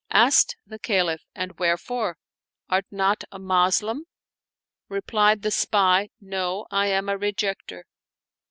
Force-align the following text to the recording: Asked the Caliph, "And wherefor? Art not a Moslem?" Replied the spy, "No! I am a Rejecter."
Asked 0.09 0.57
the 0.65 0.79
Caliph, 0.79 1.21
"And 1.35 1.55
wherefor? 1.59 2.17
Art 2.69 2.87
not 2.89 3.23
a 3.31 3.37
Moslem?" 3.37 4.05
Replied 4.89 5.43
the 5.43 5.51
spy, 5.51 6.09
"No! 6.19 6.65
I 6.71 6.87
am 6.87 7.07
a 7.07 7.19
Rejecter." 7.19 7.83